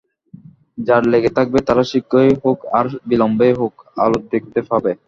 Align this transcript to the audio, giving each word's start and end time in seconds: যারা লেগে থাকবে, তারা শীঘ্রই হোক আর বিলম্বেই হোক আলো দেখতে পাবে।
যারা 0.87 1.05
লেগে 1.13 1.31
থাকবে, 1.37 1.59
তারা 1.67 1.83
শীঘ্রই 1.91 2.31
হোক 2.43 2.59
আর 2.77 2.85
বিলম্বেই 3.09 3.53
হোক 3.59 3.73
আলো 4.03 4.17
দেখতে 4.33 4.59
পাবে। 4.69 4.91